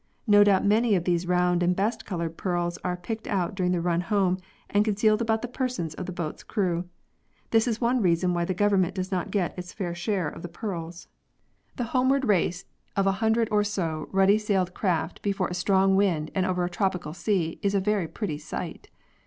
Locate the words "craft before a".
14.73-15.53